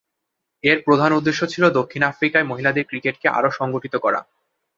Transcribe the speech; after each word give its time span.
এর 0.63 0.77
প্রধান 0.85 1.11
উদ্দেশ্য 1.13 1.41
ছিল 1.47 1.63
দক্ষিণ 1.69 2.01
আফ্রিকায় 2.03 2.45
মহিলাদের 2.45 2.87
ক্রিকেটকে 2.87 3.27
আরও 3.29 3.49
সংগঠিত 3.51 3.95
করা। 3.95 4.19